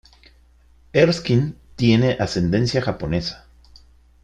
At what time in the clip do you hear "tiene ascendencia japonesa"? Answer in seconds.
1.75-3.45